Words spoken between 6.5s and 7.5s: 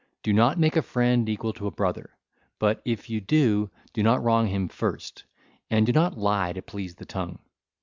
to please the tongue.